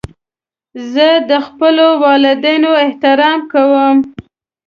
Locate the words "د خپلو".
1.29-1.87